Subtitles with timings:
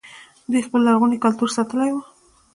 [0.51, 1.97] دوی خپل لرغونی کلتور ساتلی و